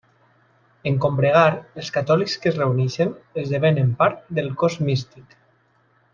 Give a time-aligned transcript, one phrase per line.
[0.91, 1.43] En combregar,
[1.83, 3.13] els catòlics que es reuneixen
[3.43, 5.39] esdevenen part del cos místic.